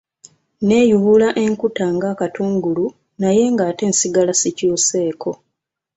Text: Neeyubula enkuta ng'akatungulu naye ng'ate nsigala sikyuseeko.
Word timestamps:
Neeyubula 0.67 1.27
enkuta 1.43 1.85
ng'akatungulu 1.95 2.85
naye 3.21 3.43
ng'ate 3.53 3.83
nsigala 3.91 4.33
sikyuseeko. 4.41 5.31